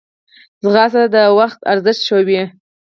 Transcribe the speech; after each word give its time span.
ځغاسته 0.63 1.03
د 1.13 1.15
وخت 1.39 1.59
ارزښت 1.71 2.01
ښووي 2.07 2.41